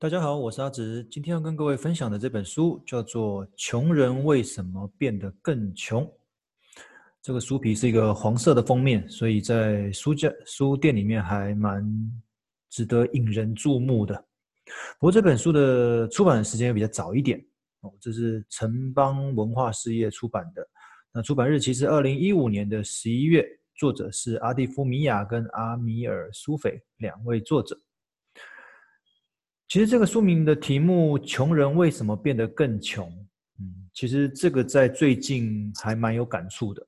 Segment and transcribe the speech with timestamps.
[0.00, 1.02] 大家好，我是阿直。
[1.10, 6.04] 今天要跟各位分享的这本书叫做《穷人为什么变得更穷》。
[7.20, 11.84] 这个书皮是一个黄色的封面，所以在书架、书店里面还蛮
[12.70, 14.14] 值得引人注目的。
[15.00, 17.44] 不过这本书的出版时间比较早一点
[17.80, 20.64] 哦，这是城邦文化事业出版的。
[21.12, 23.44] 那出版日期是二零一五年的十一月，
[23.74, 27.76] 作者是阿蒂夫米亚跟阿米尔苏菲两位作者。
[29.68, 33.06] 其实这个书名的题目“穷人为什么变得更穷”，
[33.60, 36.86] 嗯，其实这个在最近还蛮有感触的。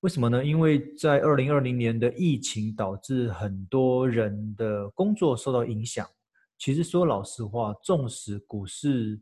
[0.00, 0.44] 为什么呢？
[0.44, 6.06] 因为在二零二零年的疫情导致很多人的工作受到影响。
[6.58, 9.18] 其实说老实话，纵使股市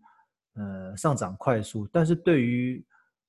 [0.55, 2.85] 呃上涨快速，但是对于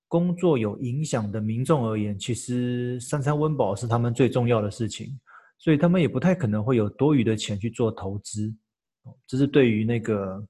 [0.08, 5.20] 工作有影响的民众而言，其实三餐温饱是他们最重要的事情，
[5.60, 8.52] 所以他们也不太可能会有多余的钱去做投资。
[9.28, 10.44] 这是对于那个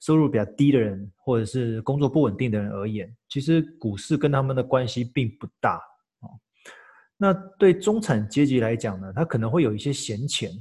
[0.00, 5.80] 收入比较低的人，或者是工作不稳定的人而言，其实股市跟他们的关系并不大。
[7.16, 10.52] 那对中产阶级来讲呢，他可能会有一些闲钱，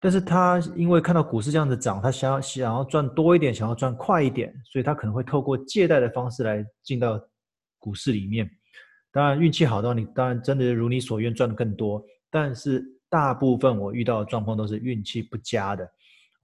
[0.00, 7.20] 但是他因为看到股市这样子涨，他想要想要赚多一点，想要赚快一点，所以他可能会透过借贷的方式来进到
[7.78, 8.50] 股市里面。
[9.12, 15.86] 当然运气好到你，当然真的如你所愿赚的更多，但是大部分我遇到的状况都是运气不佳的。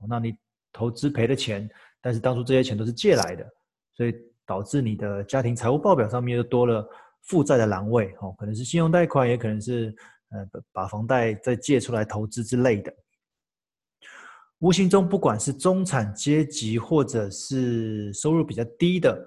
[0.08, 0.36] 那你
[0.72, 1.68] 投资赔了钱，
[2.00, 3.46] 但是当初这些钱都是借来的，
[3.94, 4.14] 所以
[4.46, 6.88] 导致你的家庭财务报表上面又多了
[7.22, 9.94] 负债的栏位哦，可能是信用贷款，也可能是
[10.30, 12.92] 呃把房贷再借出来投资之类的。
[14.60, 19.18] 无形中，不管是中产阶级或者是收入比较低的，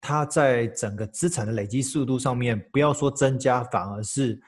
[0.00, 4.40] 他在整个资产的累积速度上面，不要说增加，反而是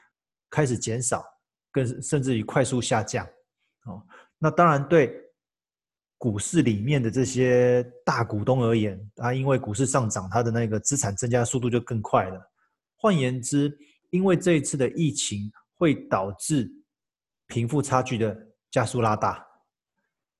[0.49, 1.23] 开始减少，
[1.71, 3.25] 更甚至于快速下降
[3.85, 4.01] 哦。
[4.37, 5.23] 那当然对。
[6.17, 12.51] 股市里面的这些大股东而言，啊，因为股市上涨，它的那个资产增加速度就更快了。
[12.95, 13.77] 换言之，
[14.09, 16.71] 因为这一次的疫情会导致
[17.45, 18.35] 贫富差距的
[18.71, 19.45] 加速拉大，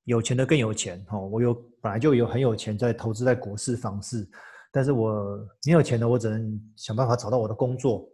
[0.06, 1.06] 有钱的更有钱。
[1.12, 4.28] 哦，我有本来就有很有钱在投资在股市房市，
[4.72, 8.10] 但是我没有钱的，我只能想办法找到我的工作。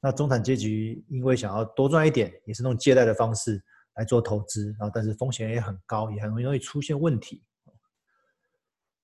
[0.00, 3.60] 那中产阶级因为想要多赚一点，也是那种借贷的方式。
[3.98, 7.42] 来做投资，然后但是风险也很高，也很容易出现问题。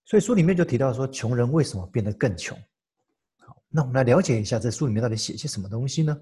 [0.04, 2.56] 所以书里面就提到说，穷人为什么变得更穷？
[3.38, 6.16] 好，那我们来了解一下这书里面到底写些什么东西呢？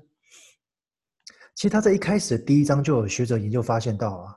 [1.55, 4.35] 其实他在一开始的第一章就有学者研究发现到啊，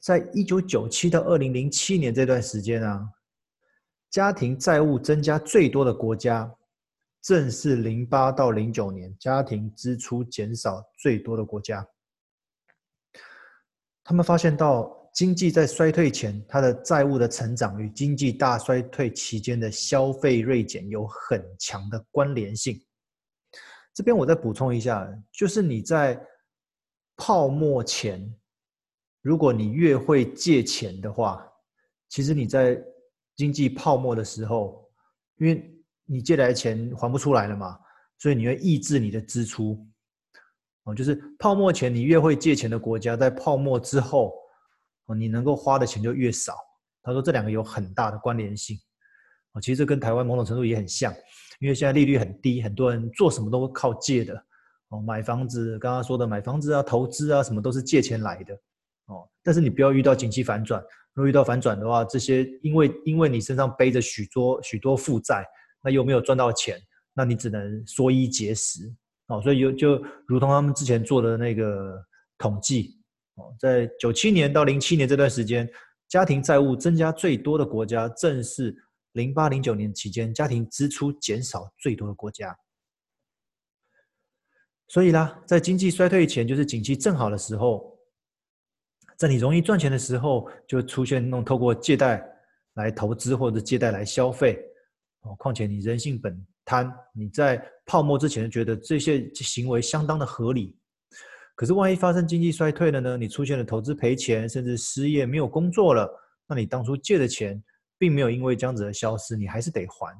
[0.00, 3.08] 在一九九七到二零零七年这段时间啊，
[4.10, 6.52] 家庭债务增加最多的国家，
[7.22, 11.86] 正是零八到零九年家庭支出减少最多的国家。
[14.08, 22.82] 他们发现到，经济在衰退前，它的债务的成长与经济大衰退期间的消费锐减有很强的关联性。
[23.92, 26.18] 这边我再补充一下，就是你在
[27.18, 28.34] 泡沫前，
[29.20, 31.46] 如果你越会借钱的话，
[32.08, 32.82] 其实你在
[33.36, 34.90] 经济泡沫的时候，
[35.36, 35.70] 因为
[36.06, 37.78] 你借来的钱还不出来了嘛，
[38.16, 39.86] 所以你会抑制你的支出。
[40.94, 44.34] 就是泡沫前你越会借钱的国家，在泡沫之后，
[45.06, 46.54] 哦你能够花的钱就越少。
[47.02, 48.76] 他说这两个有很大的关联性。
[49.52, 51.12] 哦其实这跟台湾某种程度也很像，
[51.60, 54.34] 因为现在利率很低，很多人做什么都靠借的。
[54.90, 58.54] 哦，买房子，刚刚说的买房子啊，投资啊，什么都是借钱来的。
[59.06, 60.82] 哦，但是你不要遇到景气反转，
[61.12, 65.44] 如果遇到反转的话，这些因为因为你身上背着许多许多负债，
[65.82, 66.80] 那又没有赚到钱，
[67.12, 68.90] 那你只能缩衣节食。
[69.28, 72.02] 哦，所以有就如同他们之前做的那个
[72.36, 73.00] 统计，
[73.34, 75.68] 哦，在九七年到零七年这段时间，
[76.08, 78.74] 家庭债务增加最多的国家，正是
[79.12, 82.56] 零八零九年期间家庭支出减少最多的国家。
[84.88, 87.98] 所以啦，在经济衰退前，就是景气正好的时候，
[89.18, 92.26] 在你容易赚钱的时候，就出现那种透过借贷
[92.74, 94.58] 来投资或者借贷来消费。
[95.20, 100.76] 哦，况且你人性本贪，你在泡沫之前觉得这些行为相当的合理，
[101.54, 103.16] 可是万一发生经济衰退了呢？
[103.16, 106.06] 你出现了投资赔钱，甚至失业没有工作了，
[106.46, 107.58] 那你当初借的钱
[107.96, 110.14] 并没有因为这样子而消失，你还是得还。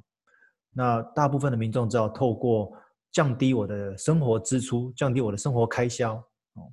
[0.72, 2.72] 那大部分的民众只好透过
[3.12, 6.14] 降低我的生活支出，降低我的生活开销。
[6.54, 6.72] 哦，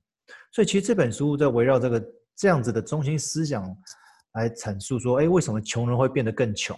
[0.54, 2.02] 所以其实这本书在围绕这个
[2.34, 3.62] 这样子的中心思想
[4.36, 6.78] 来阐述说，哎，为什么穷人会变得更穷？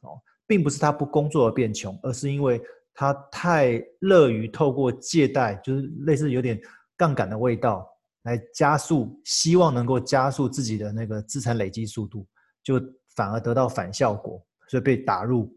[0.00, 0.18] 哦。
[0.50, 2.60] 并不是他不工作而变穷，而是因为
[2.92, 6.60] 他太乐于透过借贷，就是类似有点
[6.96, 7.88] 杠杆的味道，
[8.22, 12.26] 来加速，希望能够加速自己的那个资产累积速度，
[12.64, 12.82] 就
[13.14, 15.56] 反而得到反效果，所以被打入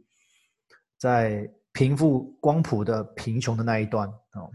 [1.00, 4.52] 在贫富光谱的贫穷的那一端哦。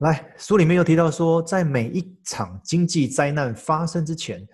[0.00, 4.46] 来，书里面又提到说，在每一场经济灾难发生之前，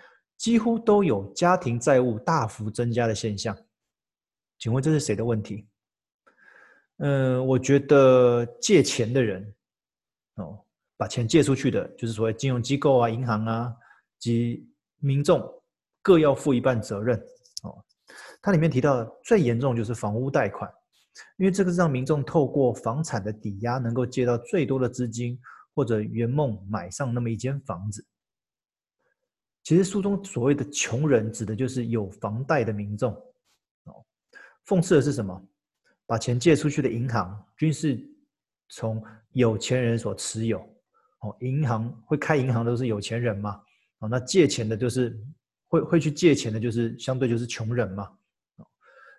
[0.45, 3.57] 几乎都有家庭债务大幅增加的现象。
[4.59, 5.67] 请问这是谁的问题？
[6.99, 9.55] 嗯、我觉得借钱的人，
[10.35, 10.63] 哦，
[10.99, 13.75] 把钱借出去的，就是所谓金融机构啊、银行啊
[14.19, 14.69] 及
[14.99, 15.43] 民众
[16.03, 17.19] 各要负一半责任。
[17.63, 17.83] 哦，
[18.43, 20.71] 它里面提到的最严重就是房屋贷款。
[21.39, 25.41] 因为这个是让民众透过房产的抵押，能够借到最多的资金，
[25.75, 28.07] 或者圆梦买上那么一间房子。
[29.65, 33.13] 其实书中所谓的穷人，指的就是有房贷的民众。
[33.85, 34.05] 哦，
[34.67, 35.43] 讽刺的是什么？
[36.07, 37.99] 把钱借出去的银行，均是
[38.69, 39.03] 从
[39.33, 40.59] 有钱人所持有。
[41.21, 43.59] 哦，银行会开银行都是有钱人嘛？
[44.01, 45.19] 哦，那借钱的就是
[45.69, 48.07] 会会去借钱的，就是相对就是穷人嘛。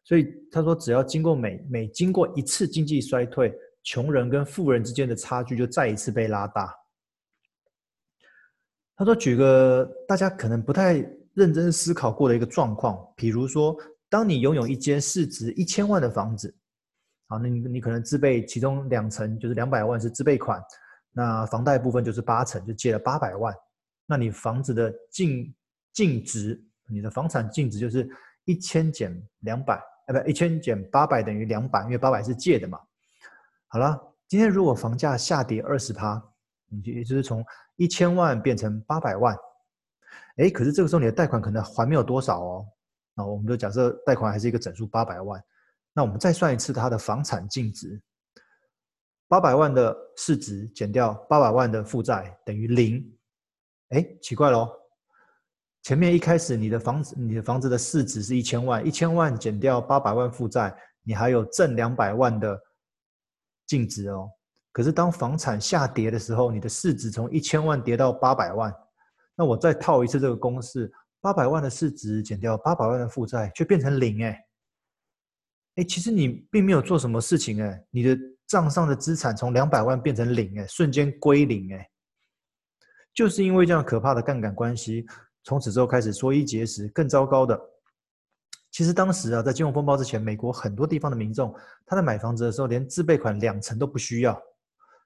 [0.03, 3.51] 所以他说，只要经过每每经过一次经济衰退，
[3.81, 6.71] 穷人跟富人之间的差距就再一次被拉大。
[8.97, 13.75] 他说，举个大家可能不太认真思考过的一个状况，比如说，
[14.09, 16.55] 当你拥有一间市值一千万的房子，
[17.27, 20.63] 好，那你你可能自备其中两成，就是两百万是自备款，
[21.11, 23.53] 那房贷部分就是八成，就借了八百万，
[24.05, 25.53] 那你房子的净
[25.91, 28.09] 净值，你的房产净值就是
[28.45, 29.81] 一千减两百。
[30.07, 32.79] 哎，不，一千减八百等于两百，因为八百是借的嘛。
[33.67, 36.23] 好了，今天如果房价下跌二十趴，
[36.83, 37.43] 也就是从
[37.77, 39.35] 一千万变成八百万，
[40.37, 42.65] 哎，可是这个时候你的贷款可能还没有多少哦。
[43.13, 45.41] 那我们就假设贷款还是一个整数八百万，
[45.93, 48.01] 那我们再算一次它的房产净值，
[49.27, 53.03] 八百万的市值减掉八百万的负债等于零。
[53.89, 54.69] 哎，奇怪喽。
[55.83, 62.59] 前面一开始，你的房子，你的房子的市值是一千万，一千万减掉八百万负债，你还有挣两百万的
[63.67, 64.29] 净值哦。
[64.75, 68.75] 可是当房产下跌的时候，你的市值从一千万跌到八百万，
[69.33, 70.91] 那我再套一次这个公式，
[71.21, 74.37] 八百万的市值减掉八百万的负债，却变成零哎。
[75.75, 81.89] 哎，其实你并没有做什么事情哎，你的账上的资产从两百万变成零哎，瞬间归零哎，
[83.13, 85.05] 就是因为这样可怕的杠杆关系。
[85.45, 87.57] 从此之后开始缩衣节食，更糟糕的，
[88.71, 91.55] 其实当时啊，在金融风暴之前，美国很多地方的民众，
[91.85, 94.37] 他在买房子的时候，连自备款两成都不需要，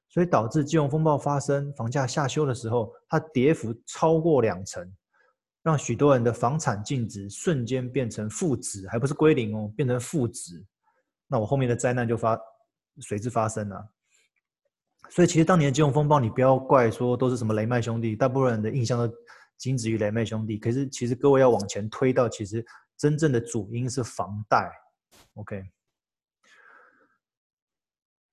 [0.10, 4.92] 所以导致金融风暴发生，房价下修的时候，它跌幅超过两成，
[5.64, 10.66] 让许多人的房产净值瞬间变成负值，还不是归零哦，变成负值，
[11.28, 12.38] 那我后面的灾难就发
[13.02, 13.90] 随之发生了。
[15.10, 19.14] 所以其实当年的金融风暴，你不要怪说都是什么雷曼兄弟，大部分人的印象都。
[19.60, 22.66] 仅止于雷曼兄弟，可是其实各位要往前推到，其实
[22.98, 24.72] 真正的主因是房贷。
[25.34, 25.62] OK，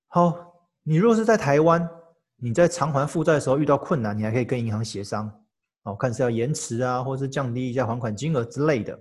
[0.07, 0.56] 好，
[0.89, 1.85] 你若是在台湾，
[2.37, 5.29] 你在偿还负债的时候遇到困难，你还可以跟银行协商，
[5.83, 8.97] 哦，看是要延迟啊，或者是降低一下还款金额之类的。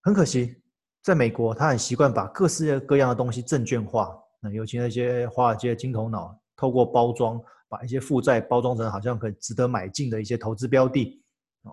[0.00, 0.62] 很可惜，
[1.02, 7.42] 在美国，他很习惯把各式各样的东西证券化，那尤其那些华尔街的金头脑，透过包装。
[7.68, 11.22] 把一些负债包装成好像可值得买进的一些投资标的，
[11.62, 11.70] 哦，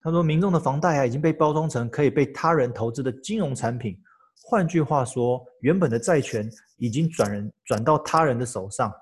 [0.00, 4.00] 他说民众的房贷啊已经被包装成可以被他人投资的金融产品，
[4.40, 8.92] 换句话说，原本的债权已经转人转到他人的手上，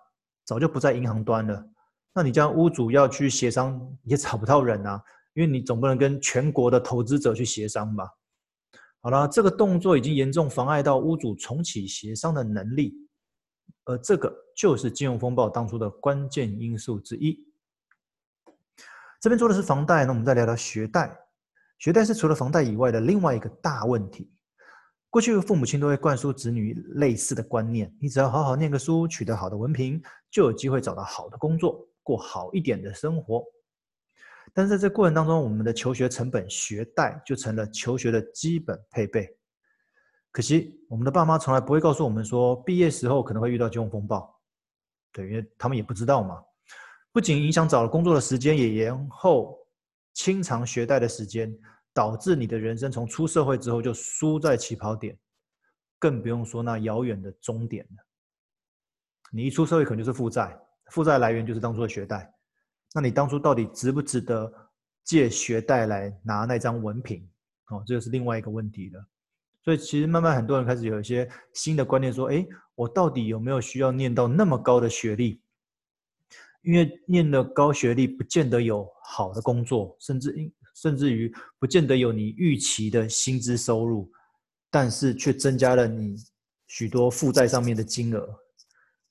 [0.45, 1.67] 早就不在银行端了。
[2.15, 5.03] 那你这样屋主要去协商也找不到人啊，
[5.35, 8.09] 因为你总不能跟全国的投资者去协商吧？
[9.01, 12.95] 好了，这个动作已经严重妨碍到屋主重启协商的能力。
[13.87, 17.39] 而这个就是金融风暴当初的关键因素之一。
[19.21, 21.15] 这边做的是房贷，那我们再聊聊学贷。
[21.79, 24.33] 学贷是除了房贷以外的另外一个大问题。
[25.15, 33.45] 过去父母亲都会灌输子女类似的观念：你只要好好念个书，取得好的文凭，就有机会找到好的工作，过好一点的生活。
[34.53, 39.29] 但是在这过程当中，我们的求学成本学贷就成了求学的基本配备。
[40.33, 44.29] 可惜，我们的爸妈从来不会告诉我们说，毕业时候可能会遇到金融风暴，
[45.13, 46.43] 对，因为他们也不知道嘛。
[47.13, 49.57] 不仅影响找了工作的时间，也延后
[50.13, 51.57] 清偿学贷的时间，
[51.95, 55.17] 导致你的人生从出社会之后就输在起跑点，
[55.99, 58.05] 更不用说那遥远的终点了。
[59.31, 60.61] 你一出社会，可能就是负债，
[60.91, 62.35] 负债来源就是当初的学贷。
[62.93, 64.53] 那你当初到底值不值得
[65.03, 67.27] 借学贷来拿那张文凭？
[67.69, 69.07] 哦，这就是另外一个问题了。
[69.63, 75.41] 所以其实慢慢很多人开始有一些新的观念，说：哎，我到底有没有需要念到那么高的学历？
[76.63, 80.31] 因为念了高学历不见得有好的工作，甚至
[80.75, 84.11] 甚至于不见得有你预期的薪资收入，
[84.71, 86.17] 但是却增加了你
[86.67, 88.29] 许多负债上面的金额。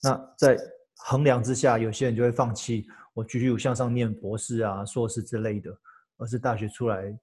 [0.01, 0.57] 那在
[0.97, 5.75] 衡量之下，有些人就会放弃，我继续向上念博士啊、硕士之类的，
[6.17, 7.17] 而是大学出来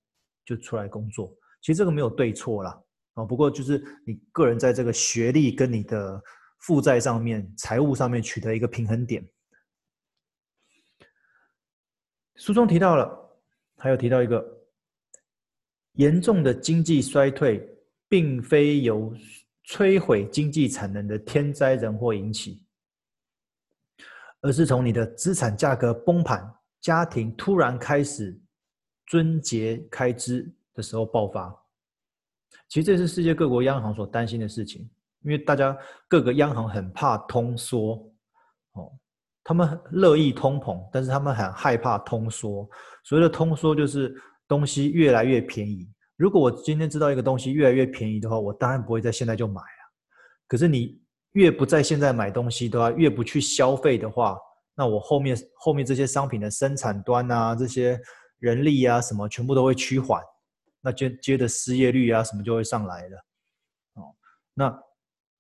[0.45, 1.35] 就出来工作。
[1.61, 2.83] 其实这个没有对错啦，
[3.15, 6.23] 啊，不过就是你个人在这个学历跟你的
[6.61, 9.23] 负债上面、财务上面取得一个平衡点。
[12.37, 13.20] 书中提到了，
[13.81, 14.47] 还有提到一个
[15.95, 17.67] 严重的经济衰退，
[18.09, 19.13] 并非由
[19.67, 22.63] 摧毁经济产能的天灾人祸引起，
[24.43, 26.47] 而是从你的资产价格崩盘、
[26.81, 28.39] 家庭突然开始
[29.07, 31.55] 撙节开支的时候爆发。
[32.69, 34.89] 其实这是世界各国央行所担心的事情，
[35.23, 38.10] 因为大家各个央行很怕通缩，
[39.43, 42.69] 他们乐意通膨，但是他们很害怕通缩。
[43.05, 44.15] 所谓的通缩就是
[44.47, 45.91] 东西越来越便宜。
[46.17, 49.83] 如果我今天知道一个东西越来越便宜的话，我当然不会在现在就买啊。
[50.47, 51.01] 可是你
[51.33, 54.37] 越不在现在买东西的话，越不去消费的话，
[54.75, 57.99] 那我后面后面这些商品的生产端啊，这些
[58.39, 60.23] 人力啊什么，全部都会趋缓。
[60.83, 63.17] 那接接着失业率啊什么就会上来了。
[63.95, 64.15] 哦，
[64.53, 64.79] 那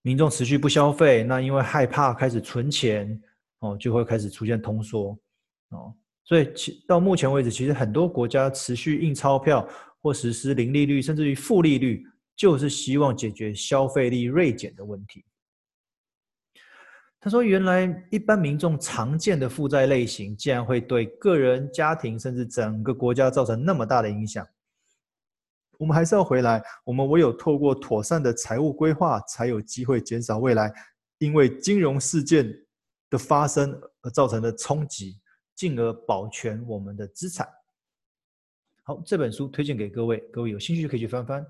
[0.00, 3.22] 民众持续不消费，那因为害怕开始存钱。
[3.60, 5.18] 哦，就会开始出现通缩，
[5.70, 9.66] 哦，所以其到目前为止，其实很多国家持续印钞票
[10.02, 15.24] 或实施零利率，甚至于负利率，就是希望解决消费力锐减的问题。
[17.20, 24.46] 他说，原来一般民众常见的负债类型，竟然会对个人、家庭，甚至整个国家造成那么大的影响。
[25.76, 30.72] 我们还是要回来，我们唯有透过妥善的财务规划，才有机会减少未来
[31.18, 32.50] 因为金融事件
[33.10, 35.20] 的发生而造成的冲击，
[35.54, 37.46] 进而保全我们的资产。
[38.84, 41.44] 好，这本书推荐给各位，各位有兴趣可以去翻翻。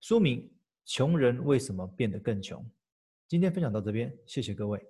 [0.00, 0.50] 书名：
[0.84, 2.64] 穷人为什么变得更穷？
[3.26, 4.88] 今天分享到这边，谢谢各位。